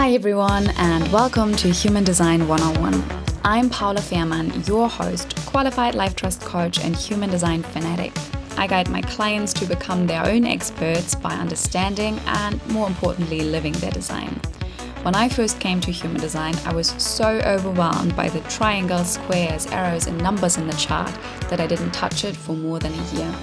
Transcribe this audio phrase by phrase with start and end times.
[0.00, 3.04] Hi, everyone, and welcome to Human Design 101.
[3.44, 8.14] I'm Paula Fairman, your host, qualified life trust coach, and human design fanatic.
[8.56, 13.74] I guide my clients to become their own experts by understanding and, more importantly, living
[13.74, 14.40] their design.
[15.02, 19.66] When I first came to human design, I was so overwhelmed by the triangles, squares,
[19.66, 21.12] arrows, and numbers in the chart
[21.50, 23.34] that I didn't touch it for more than a year.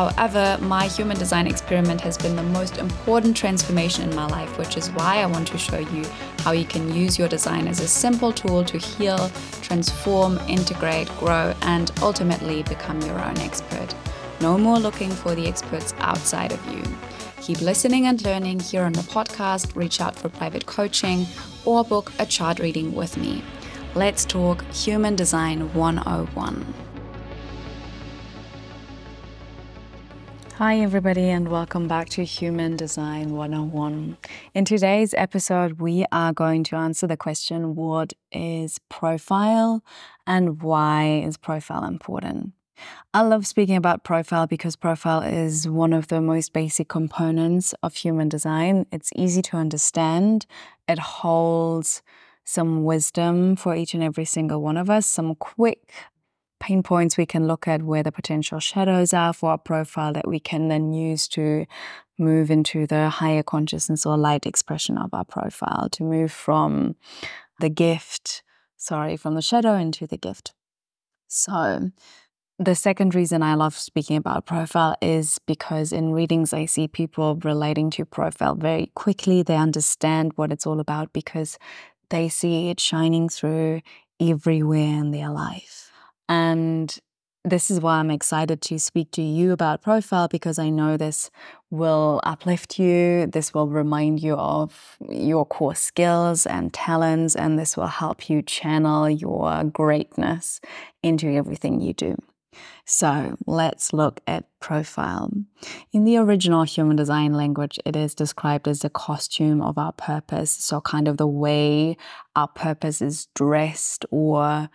[0.00, 4.78] However, my human design experiment has been the most important transformation in my life, which
[4.78, 6.06] is why I want to show you
[6.38, 9.30] how you can use your design as a simple tool to heal,
[9.60, 13.94] transform, integrate, grow, and ultimately become your own expert.
[14.40, 16.82] No more looking for the experts outside of you.
[17.42, 21.26] Keep listening and learning here on the podcast, reach out for private coaching,
[21.66, 23.44] or book a chart reading with me.
[23.94, 26.89] Let's talk Human Design 101.
[30.60, 34.18] Hi, everybody, and welcome back to Human Design 101.
[34.52, 39.82] In today's episode, we are going to answer the question what is profile
[40.26, 42.52] and why is profile important?
[43.14, 47.94] I love speaking about profile because profile is one of the most basic components of
[47.94, 48.84] human design.
[48.92, 50.44] It's easy to understand,
[50.86, 52.02] it holds
[52.44, 55.90] some wisdom for each and every single one of us, some quick
[56.60, 60.28] pain points we can look at where the potential shadows are for our profile that
[60.28, 61.66] we can then use to
[62.18, 66.94] move into the higher consciousness or light expression of our profile to move from
[67.58, 68.42] the gift
[68.76, 70.52] sorry from the shadow into the gift
[71.26, 71.90] so
[72.62, 77.36] the second reason I love speaking about profile is because in readings, I see people
[77.36, 79.42] relating to profile very quickly.
[79.42, 81.58] They understand what it's all about because
[82.10, 83.80] they see it shining through
[84.20, 85.89] everywhere in their life.
[86.30, 86.96] And
[87.44, 91.28] this is why I'm excited to speak to you about profile because I know this
[91.70, 93.26] will uplift you.
[93.26, 98.42] This will remind you of your core skills and talents, and this will help you
[98.42, 100.60] channel your greatness
[101.02, 102.16] into everything you do.
[102.84, 105.30] So let's look at profile.
[105.92, 110.50] In the original human design language, it is described as the costume of our purpose.
[110.50, 111.96] So, kind of the way
[112.34, 114.68] our purpose is dressed or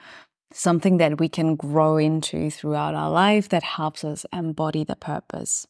[0.55, 5.67] something that we can grow into throughout our life that helps us embody the purpose.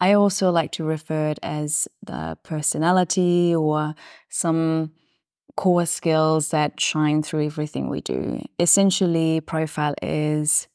[0.00, 3.94] I also like to refer it as the personality or
[4.28, 4.90] some
[5.56, 8.44] core skills that shine through everything we do.
[8.58, 10.66] Essentially, profile is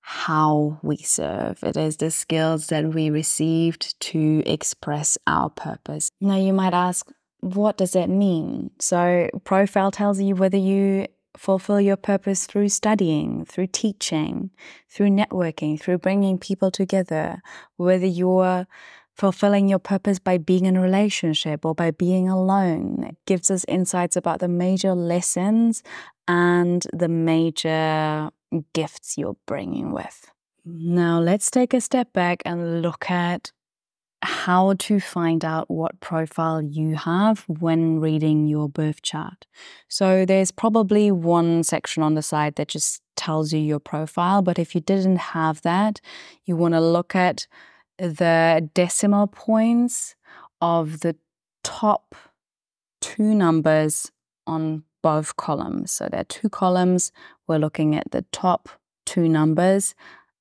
[0.00, 1.62] how we serve.
[1.62, 6.10] It is the skills that we received to express our purpose.
[6.20, 7.08] Now, you might ask,
[7.40, 8.70] what does that mean?
[8.80, 11.06] So, profile tells you whether you
[11.36, 14.50] fulfill your purpose through studying, through teaching,
[14.88, 17.42] through networking, through bringing people together,
[17.76, 18.66] whether you're
[19.14, 23.04] fulfilling your purpose by being in a relationship or by being alone.
[23.08, 25.82] It gives us insights about the major lessons
[26.28, 28.30] and the major
[28.74, 30.30] gifts you're bringing with.
[30.64, 33.52] Now, let's take a step back and look at
[34.26, 39.46] how to find out what profile you have when reading your birth chart.
[39.88, 44.58] So there's probably one section on the side that just tells you your profile, but
[44.58, 46.00] if you didn't have that,
[46.44, 47.46] you want to look at
[47.98, 50.16] the decimal points
[50.60, 51.16] of the
[51.62, 52.14] top
[53.00, 54.10] two numbers
[54.46, 55.92] on both columns.
[55.92, 57.12] So there are two columns.
[57.46, 58.68] We're looking at the top
[59.04, 59.94] two numbers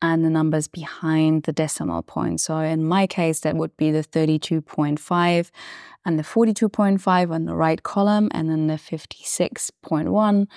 [0.06, 2.40] and the numbers behind the decimal point.
[2.40, 5.50] So in my case, that would be the 32.5
[6.06, 10.48] and the 42.5 on the right column, and then the 56.1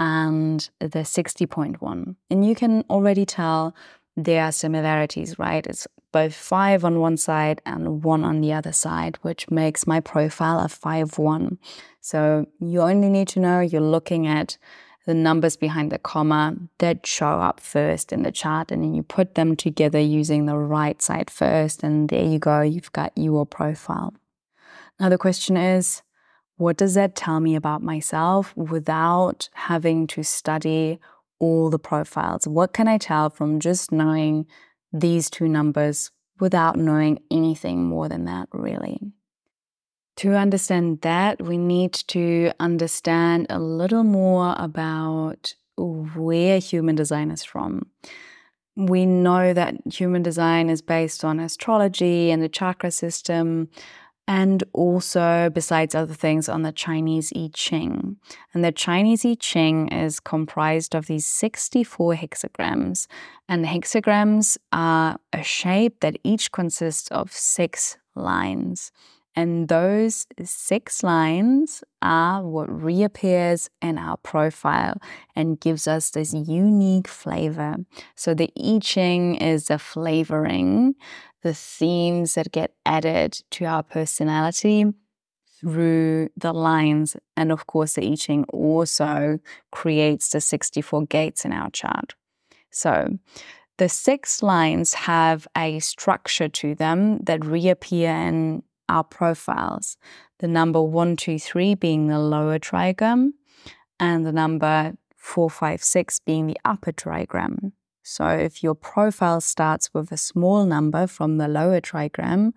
[0.00, 2.16] and the 60.1.
[2.30, 3.76] And you can already tell
[4.16, 5.64] there are similarities, right?
[5.64, 10.00] It's both five on one side and one on the other side, which makes my
[10.00, 11.58] profile a 5 1.
[12.00, 14.58] So you only need to know you're looking at
[15.06, 19.02] the numbers behind the comma that show up first in the chart and then you
[19.02, 23.46] put them together using the right side first and there you go you've got your
[23.46, 24.12] profile.
[24.98, 26.02] Now the question is
[26.56, 30.98] what does that tell me about myself without having to study
[31.38, 32.48] all the profiles?
[32.48, 34.46] What can i tell from just knowing
[34.92, 36.10] these two numbers
[36.40, 39.00] without knowing anything more than that really
[40.16, 47.44] to understand that, we need to understand a little more about where human design is
[47.44, 47.86] from.
[48.76, 53.68] We know that human design is based on astrology and the chakra system,
[54.28, 58.16] and also, besides other things, on the Chinese I Ching.
[58.52, 63.06] And the Chinese I Ching is comprised of these 64 hexagrams.
[63.48, 68.90] And the hexagrams are a shape that each consists of six lines.
[69.36, 74.98] And those six lines are what reappears in our profile
[75.34, 77.76] and gives us this unique flavor.
[78.14, 80.94] So the I Ching is the flavoring,
[81.42, 84.86] the themes that get added to our personality
[85.60, 87.14] through the lines.
[87.36, 89.38] And of course, the I Ching also
[89.70, 92.14] creates the 64 gates in our chart.
[92.70, 93.18] So
[93.76, 99.96] the six lines have a structure to them that reappear in our profiles.
[100.38, 103.32] The number one, two, three being the lower trigram,
[103.98, 107.72] and the number four, five, six being the upper trigram.
[108.02, 112.52] So if your profile starts with a small number from the lower trigram,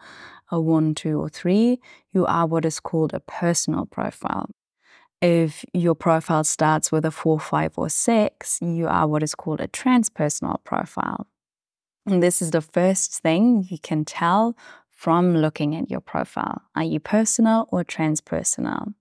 [0.51, 1.79] a one, two, or three,
[2.11, 4.49] you are what is called a personal profile.
[5.21, 9.59] If your profile starts with a four, five, or six, you are what is called
[9.59, 11.27] a transpersonal profile.
[12.05, 14.55] And this is the first thing you can tell
[14.99, 16.61] from looking at your profile.
[16.75, 18.95] Are you personal or transpersonal?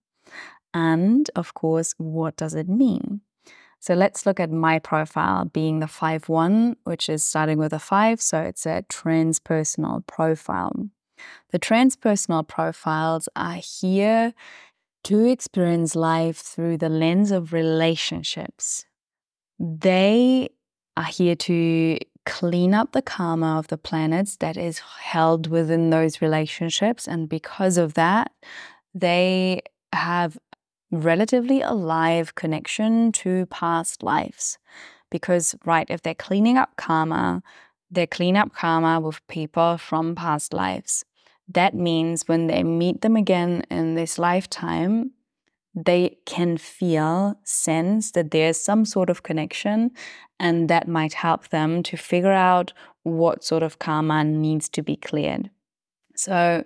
[0.72, 3.22] And of course, what does it mean?
[3.80, 7.80] So let's look at my profile being the 5 1, which is starting with a
[7.80, 8.22] 5.
[8.22, 10.88] So it's a transpersonal profile.
[11.50, 14.34] The transpersonal profiles are here
[15.02, 18.86] to experience life through the lens of relationships.
[19.58, 20.50] They
[20.96, 21.98] are here to
[22.28, 27.08] clean up the karma of the planets that is held within those relationships.
[27.08, 28.30] And because of that,
[28.94, 29.62] they
[29.94, 30.36] have
[30.90, 34.58] relatively alive connection to past lives.
[35.10, 37.42] Because, right, if they're cleaning up karma,
[37.90, 41.06] they clean up karma with people from past lives.
[41.48, 45.12] That means when they meet them again in this lifetime,
[45.74, 49.90] they can feel, sense that there's some sort of connection,
[50.40, 52.72] and that might help them to figure out
[53.02, 55.50] what sort of karma needs to be cleared.
[56.16, 56.64] So,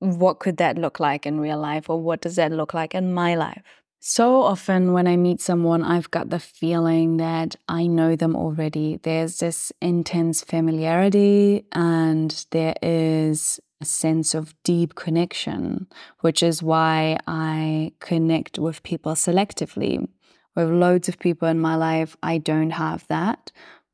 [0.00, 3.12] what could that look like in real life, or what does that look like in
[3.12, 3.62] my life?
[4.00, 9.00] So often, when I meet someone, I've got the feeling that I know them already.
[9.02, 15.86] There's this intense familiarity, and there is a sense of deep connection,
[16.20, 20.08] which is why I connect with people selectively.
[20.56, 23.52] With loads of people in my life, I don't have that.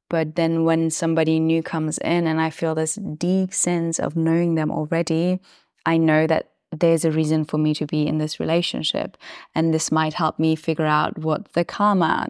[0.09, 4.55] But then when somebody new comes in and I feel this deep sense of knowing
[4.55, 5.41] them already,
[5.85, 9.17] I know that there's a reason for me to be in this relationship.
[9.55, 12.29] And this might help me figure out what the karma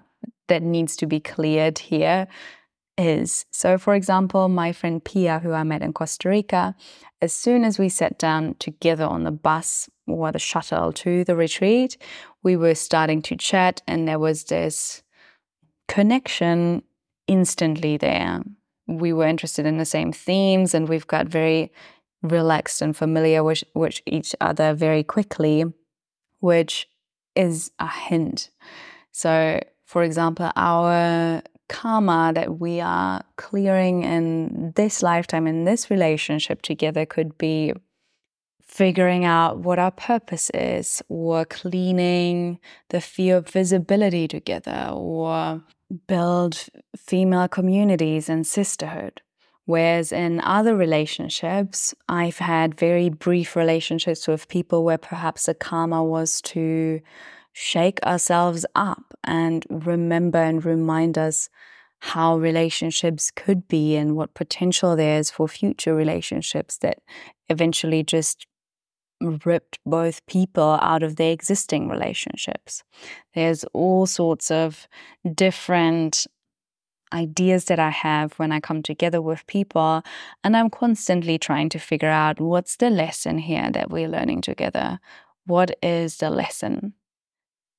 [0.49, 2.27] that needs to be cleared here
[2.97, 3.47] is.
[3.51, 6.75] So, for example, my friend Pia, who I met in Costa Rica,
[7.21, 11.37] as soon as we sat down together on the bus or the shuttle to the
[11.37, 11.97] retreat,
[12.43, 15.03] we were starting to chat, and there was this
[15.89, 16.83] connection
[17.27, 18.43] instantly there.
[18.87, 21.73] We were interested in the same themes, and we've got very
[22.23, 25.65] relaxed and familiar with, with each other very quickly,
[26.41, 26.89] which
[27.35, 28.51] is a hint.
[29.13, 36.63] So, for example, our karma that we are clearing in this lifetime, in this relationship
[36.63, 37.73] together, could be
[38.63, 42.59] figuring out what our purpose is, or cleaning
[42.89, 45.63] the fear of visibility together, or
[46.09, 46.67] build
[46.97, 49.21] female communities and sisterhood.
[49.67, 56.05] Whereas in other relationships, I've had very brief relationships with people where perhaps the karma
[56.05, 57.01] was to
[57.55, 61.49] shake ourselves up and remember and remind us
[62.01, 66.99] how relationships could be and what potential there is for future relationships that
[67.49, 68.47] eventually just
[69.21, 72.83] ripped both people out of their existing relationships.
[73.35, 74.89] There's all sorts of
[75.35, 76.27] different
[77.13, 80.03] ideas that I have when I come together with people.
[80.43, 84.99] And I'm constantly trying to figure out what's the lesson here that we're learning together?
[85.47, 86.95] What is the lesson?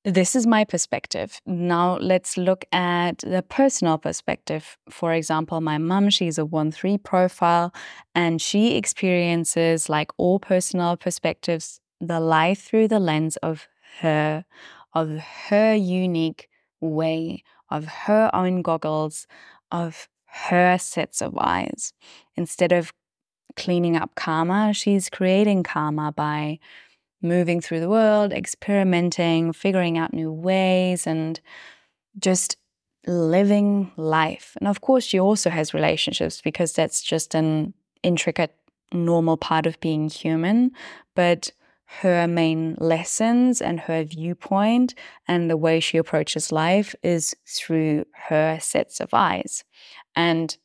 [0.06, 1.40] This is my perspective.
[1.46, 4.78] Now let's look at the personal perspective.
[4.88, 7.74] For example, my mom, she's a 1 3 profile,
[8.14, 13.66] and she experiences, like all personal perspectives, the life through the lens of
[13.98, 14.44] her,
[14.94, 16.48] of her unique
[16.80, 19.26] way of her own goggles,
[19.72, 21.92] of her sets of eyes.
[22.36, 22.92] Instead of
[23.56, 26.60] cleaning up karma, she's creating karma by
[27.28, 31.40] moving through the world, experimenting, figuring out new ways, and
[32.18, 32.56] just
[33.06, 34.56] living life.
[34.60, 38.54] And of course, she also has relationships because that's just an intricate,
[38.92, 40.72] normal part of being human.
[41.14, 41.52] But
[42.00, 44.94] her main lessons and her viewpoint
[45.28, 49.64] and the way she approaches life is through her sets of eyes.
[50.16, 50.56] And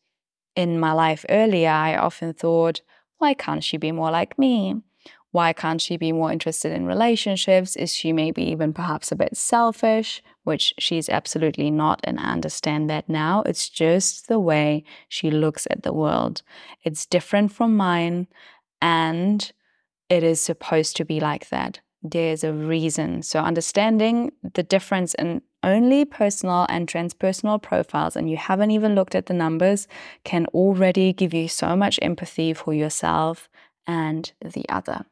[0.55, 2.81] in my life earlier, I often thought,
[3.19, 4.81] why can't she be more like me?
[5.31, 7.75] Why can't she be more interested in relationships?
[7.77, 10.21] Is she maybe even perhaps a bit selfish?
[10.43, 13.43] Which she's absolutely not, and I understand that now.
[13.45, 16.41] It's just the way she looks at the world.
[16.83, 18.27] It's different from mine,
[18.81, 19.51] and
[20.09, 21.79] it is supposed to be like that.
[22.03, 23.21] There's a reason.
[23.21, 29.15] So, understanding the difference in only personal and transpersonal profiles, and you haven't even looked
[29.15, 29.87] at the numbers,
[30.25, 33.47] can already give you so much empathy for yourself
[33.87, 35.05] and the other.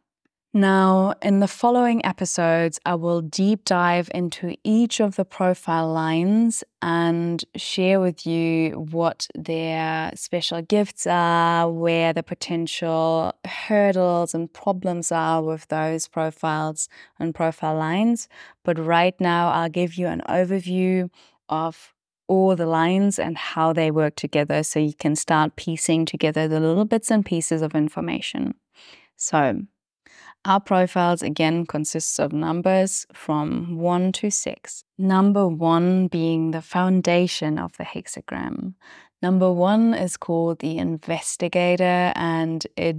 [0.52, 6.64] Now, in the following episodes, I will deep dive into each of the profile lines
[6.82, 15.12] and share with you what their special gifts are, where the potential hurdles and problems
[15.12, 16.90] are with those profiles
[17.20, 18.28] and profile lines.
[18.66, 21.12] But right now, I'll give you an overview
[21.48, 21.94] of
[22.28, 26.60] all the lines and how they work together so you can start piecing together the
[26.60, 28.56] little bits and pieces of information.
[29.16, 29.62] So,
[30.46, 34.84] our profiles again consists of numbers from 1 to 6.
[34.98, 38.74] Number 1 being the foundation of the hexagram.
[39.22, 42.98] Number 1 is called the investigator and it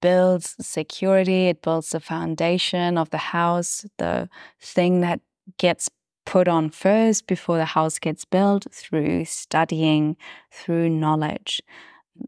[0.00, 4.28] builds security, it builds the foundation of the house, the
[4.60, 5.20] thing that
[5.58, 5.90] gets
[6.24, 10.16] put on first before the house gets built through studying,
[10.50, 11.60] through knowledge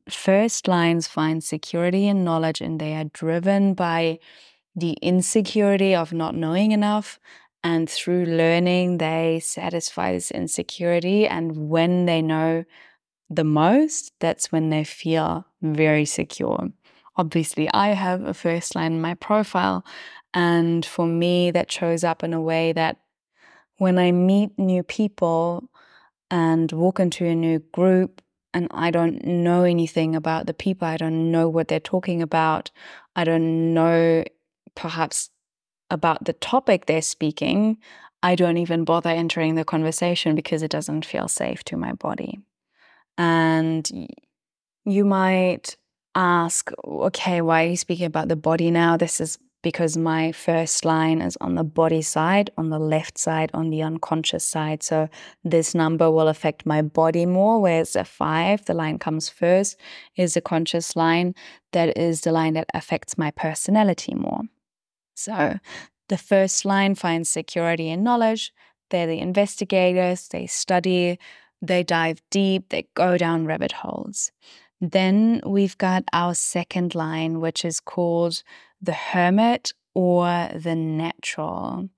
[0.08, 4.18] first lines find security and knowledge, and they are driven by
[4.76, 7.18] the insecurity of not knowing enough.
[7.62, 11.26] And through learning, they satisfy this insecurity.
[11.26, 12.64] And when they know
[13.30, 16.68] the most, that's when they feel very secure.
[17.16, 19.84] Obviously, I have a first line in my profile.
[20.34, 22.98] And for me, that shows up in a way that
[23.78, 25.70] when I meet new people
[26.30, 28.20] and walk into a new group
[28.54, 30.86] and I don't know anything about the people.
[30.86, 32.70] I don't know what they're talking about.
[33.16, 34.24] I don't know
[34.76, 35.30] perhaps
[35.90, 37.78] about the topic they're speaking.
[38.22, 42.38] I don't even bother entering the conversation because it doesn't feel safe to my body.
[43.18, 44.08] And
[44.84, 45.76] you might
[46.14, 48.96] ask, okay, why are you speaking about the body now?
[48.96, 53.50] This is because my first line is on the body side, on the left side,
[53.54, 54.82] on the unconscious side.
[54.82, 55.08] So
[55.42, 59.80] this number will affect my body more, whereas a five, the line comes first,
[60.16, 61.34] is a conscious line.
[61.72, 64.42] That is the line that affects my personality more.
[65.16, 65.58] So
[66.10, 68.52] the first line finds security and knowledge.
[68.90, 71.18] They're the investigators, they study,
[71.62, 74.30] they dive deep, they go down rabbit holes.
[74.80, 78.42] Then we've got our second line, which is called
[78.84, 81.88] the hermit or the natural.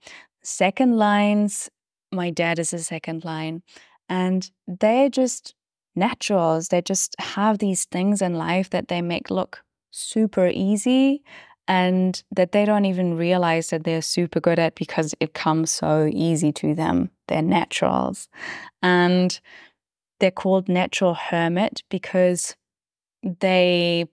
[0.42, 1.70] Second lines,
[2.12, 3.62] my dad is a second line,
[4.08, 5.54] and they're just
[5.94, 6.68] naturals.
[6.68, 11.22] They just have these things in life that they make look super easy
[11.68, 16.08] and that they don't even realize that they're super good at because it comes so
[16.12, 17.10] easy to them.
[17.26, 18.28] They're naturals.
[18.82, 19.38] And
[20.20, 22.54] they're called natural hermit because
[23.22, 24.06] they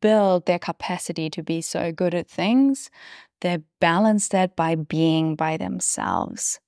[0.00, 2.90] build their capacity to be so good at things,
[3.40, 6.60] they balance that by being by themselves.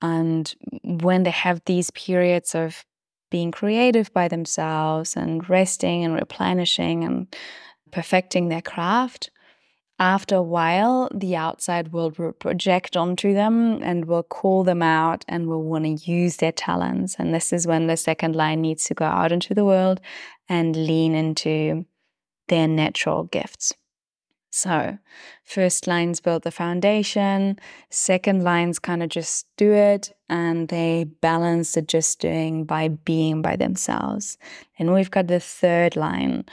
[0.00, 2.84] And when they have these periods of
[3.30, 7.34] being creative by themselves and resting and replenishing and
[7.90, 9.30] perfecting their craft,
[9.98, 15.24] after a while, the outside world will project onto them and will call them out
[15.28, 17.14] and will want to use their talents.
[17.18, 20.00] And this is when the second line needs to go out into the world
[20.48, 21.86] and lean into
[22.52, 23.72] their natural gifts.
[24.50, 24.98] So,
[25.42, 31.72] first lines build the foundation, second lines kind of just do it, and they balance
[31.72, 34.36] the just doing by being by themselves.
[34.78, 36.44] And we've got the third line.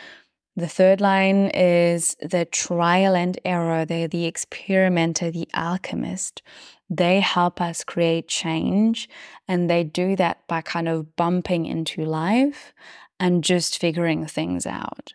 [0.56, 3.84] The third line is the trial and error.
[3.84, 6.42] They're the experimenter, the alchemist.
[6.90, 9.10] They help us create change,
[9.50, 12.74] and they do that by kind of bumping into life
[13.20, 15.14] and just figuring things out.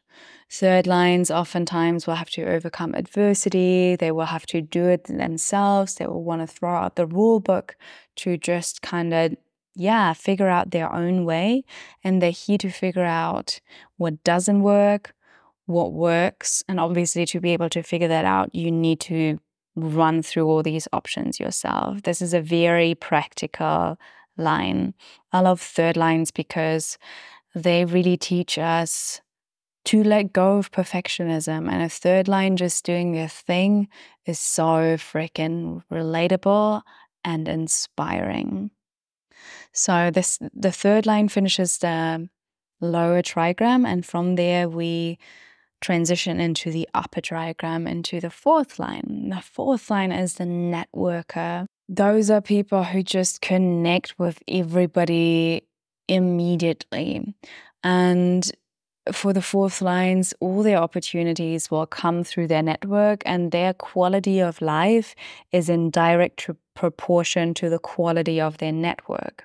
[0.61, 3.97] Third lines oftentimes will have to overcome adversity.
[3.97, 5.97] They will have to do it themselves.
[5.97, 7.75] They will want to throw out the rule book
[8.17, 9.37] to just kind of,
[9.75, 11.65] yeah, figure out their own way.
[12.05, 13.59] And they're here to figure out
[13.97, 15.13] what doesn't work,
[15.67, 16.63] what works.
[16.69, 19.41] And obviously, to be able to figure that out, you need to
[19.75, 22.03] run through all these options yourself.
[22.03, 23.99] This is a very practical
[24.37, 24.95] line.
[25.33, 26.97] I love third lines because
[27.57, 29.21] they really teach us
[29.85, 31.71] to let go of perfectionism.
[31.71, 33.89] And a third line just doing their thing
[34.27, 36.83] is so freaking relatable
[37.25, 38.71] and inspiring.
[39.73, 42.29] So this the third line finishes the
[42.81, 45.19] lower trigram, and from there we
[45.81, 49.31] transition into the upper trigram into the fourth line.
[49.31, 51.67] The fourth line is the networker.
[51.89, 55.69] Those are people who just connect with everybody
[56.09, 57.35] immediately.
[57.83, 58.51] And
[59.13, 64.41] for the fourth lines, all their opportunities will come through their network, and their quality
[64.41, 65.15] of life
[65.53, 69.45] is in direct proportion to the quality of their network.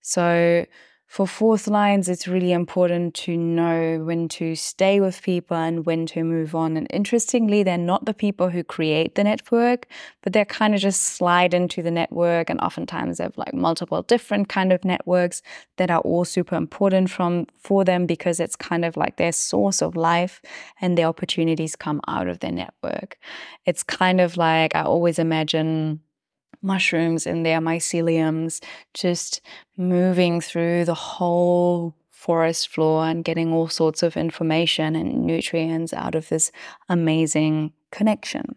[0.00, 0.64] So,
[1.10, 6.06] for fourth lines, it's really important to know when to stay with people and when
[6.06, 6.76] to move on.
[6.76, 9.88] And interestingly, they're not the people who create the network,
[10.22, 12.48] but they're kind of just slide into the network.
[12.48, 15.42] And oftentimes they have like multiple different kind of networks
[15.78, 19.82] that are all super important from for them because it's kind of like their source
[19.82, 20.40] of life
[20.80, 23.18] and the opportunities come out of their network.
[23.66, 26.02] It's kind of like I always imagine
[26.62, 28.62] mushrooms in their myceliums,
[28.94, 29.40] just
[29.76, 36.14] moving through the whole forest floor and getting all sorts of information and nutrients out
[36.14, 36.52] of this
[36.88, 38.56] amazing connection.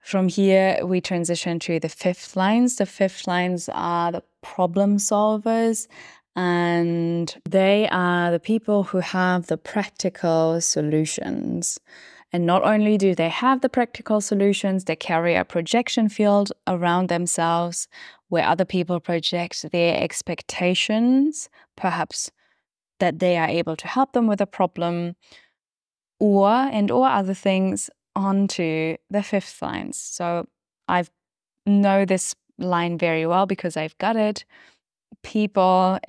[0.00, 2.76] From here, we transition to the fifth lines.
[2.76, 5.88] The fifth lines are the problem solvers,
[6.36, 11.80] and they are the people who have the practical solutions.
[12.34, 17.08] And not only do they have the practical solutions, they carry a projection field around
[17.08, 17.86] themselves
[18.28, 22.32] where other people project their expectations, perhaps
[22.98, 25.14] that they are able to help them with a problem,
[26.18, 29.96] or and or other things onto the fifth lines.
[29.96, 30.48] So
[30.88, 31.04] I
[31.66, 34.44] know this line very well because I've got it.
[35.22, 36.00] People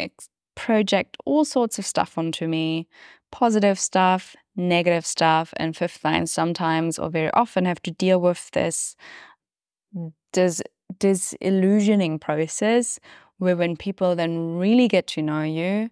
[0.56, 2.88] project all sorts of stuff onto me,
[3.32, 8.50] positive stuff, negative stuff, and fifth line sometimes or very often have to deal with
[8.52, 8.96] this
[10.34, 10.62] dis-
[11.00, 13.00] disillusioning process
[13.38, 15.90] where when people then really get to know you,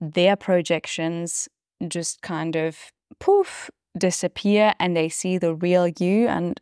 [0.00, 1.48] their projections
[1.88, 6.60] just kind of poof disappear and they see the real you and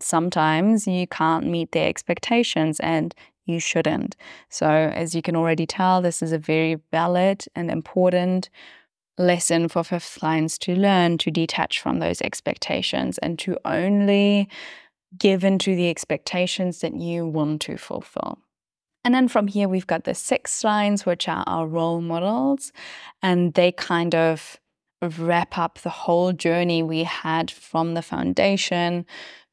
[0.00, 3.14] sometimes you can't meet their expectations and
[3.46, 4.14] you shouldn't.
[4.50, 8.50] So, as you can already tell, this is a very valid and important
[9.18, 14.48] lesson for fifth lines to learn to detach from those expectations and to only
[15.16, 18.38] give into the expectations that you want to fulfill.
[19.04, 22.72] And then from here, we've got the six lines, which are our role models,
[23.22, 24.58] and they kind of
[25.00, 29.06] wrap up the whole journey we had from the foundation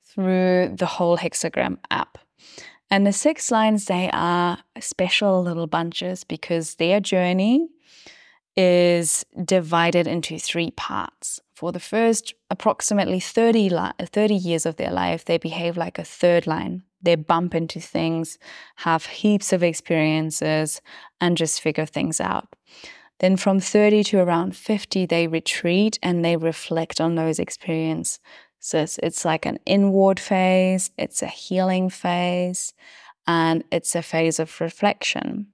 [0.04, 2.18] through the whole hexagram app.
[2.90, 7.68] And the six lines, they are special little bunches because their journey
[8.58, 11.42] is divided into three parts.
[11.56, 16.04] For the first approximately 30, li- 30 years of their life, they behave like a
[16.04, 16.84] third line.
[17.02, 18.40] They bump into things,
[18.78, 20.82] have heaps of experiences,
[21.22, 22.56] and just figure things out.
[23.20, 28.20] Then from 30 to around 50, they retreat and they reflect on those experiences.
[28.60, 32.74] So it's like an inward phase, it's a healing phase,
[33.28, 35.48] and it's a phase of reflection.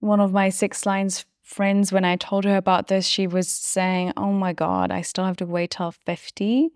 [0.00, 4.12] One of my six lines friends, when I told her about this, she was saying,
[4.16, 6.70] Oh my God, I still have to wait till 50.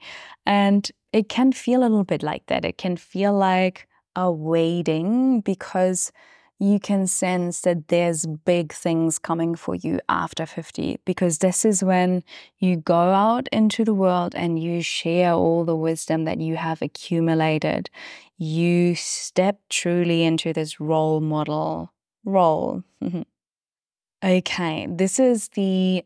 [0.47, 2.65] And it can feel a little bit like that.
[2.65, 6.13] It can feel like a waiting because
[6.61, 11.83] you can sense that there's big things coming for you after 50 because this is
[11.83, 12.23] when
[12.59, 16.81] you go out into the world and you share all the wisdom that you have
[16.83, 17.91] accumulated.
[18.37, 21.93] You step truly into this role model
[22.25, 22.85] role.
[24.23, 26.05] Okay, this is the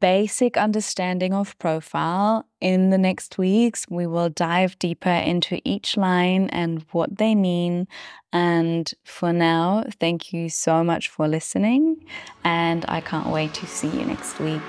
[0.00, 2.46] basic understanding of profile.
[2.62, 7.86] In the next weeks, we will dive deeper into each line and what they mean.
[8.32, 12.06] And for now, thank you so much for listening,
[12.44, 14.62] and I can't wait to see you next week.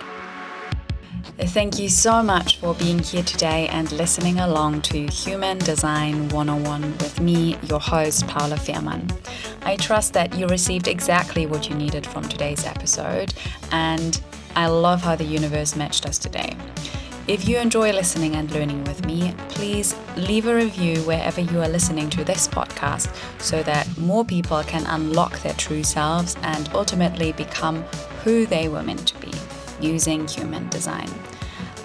[1.38, 6.82] Thank you so much for being here today and listening along to Human Design 101
[7.00, 9.12] with me, your host, Paula Fehrmann.
[9.64, 13.34] I trust that you received exactly what you needed from today's episode,
[13.72, 14.22] and
[14.56, 16.56] I love how the universe matched us today.
[17.28, 21.68] If you enjoy listening and learning with me, please leave a review wherever you are
[21.68, 27.32] listening to this podcast so that more people can unlock their true selves and ultimately
[27.32, 27.82] become
[28.24, 29.32] who they were meant to be
[29.80, 31.10] using human design.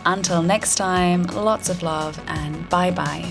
[0.07, 3.29] Until next time, lots of love and bye bye.